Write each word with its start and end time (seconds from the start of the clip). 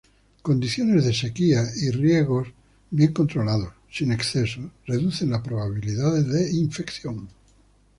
Condiciones 0.41 1.05
de 1.05 1.13
sequía 1.13 1.61
y 1.79 1.91
riegos 1.91 2.47
bien 2.89 3.13
controlados, 3.13 3.73
sin 3.91 4.11
excesos, 4.11 4.71
reducen 4.87 5.29
las 5.29 5.41
probabilidades 5.43 6.25
de 6.27 6.51
infección. 6.57 7.29